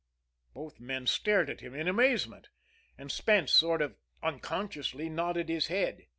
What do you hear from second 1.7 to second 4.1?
in amazement and Spence, sort of